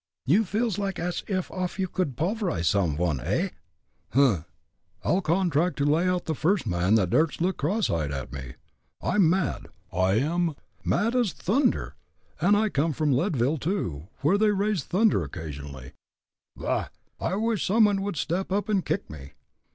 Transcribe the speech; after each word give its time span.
"You 0.25 0.45
feels 0.45 0.79
like 0.79 0.97
ash 0.97 1.23
off 1.51 1.77
you 1.77 1.87
could 1.87 2.17
pulverize 2.17 2.67
some 2.67 2.97
one, 2.97 3.19
eh?" 3.19 3.49
"Humph! 4.13 4.45
I'll 5.03 5.21
contract 5.21 5.77
to 5.77 5.85
lay 5.85 6.07
out 6.09 6.25
the 6.25 6.33
first 6.33 6.65
man 6.65 6.95
that 6.95 7.11
durst 7.11 7.39
look 7.39 7.57
cross 7.57 7.87
eyed 7.87 8.11
at 8.11 8.33
me. 8.33 8.55
I'm 8.99 9.29
mad, 9.29 9.67
I 9.93 10.13
am 10.13 10.55
mad 10.83 11.15
as 11.15 11.33
thunder, 11.33 11.93
and 12.39 12.57
I 12.57 12.69
come 12.69 12.93
from 12.93 13.11
Leadville, 13.13 13.59
too, 13.59 14.07
where 14.21 14.39
they 14.39 14.49
raise 14.49 14.83
thunder 14.85 15.21
occasionally. 15.23 15.91
Bah! 16.55 16.87
I 17.19 17.35
wish 17.35 17.63
some 17.63 17.85
one 17.85 18.01
would 18.01 18.15
step 18.17 18.51
up 18.51 18.69
and 18.69 18.83
kick 18.83 19.07
me!" 19.07 19.33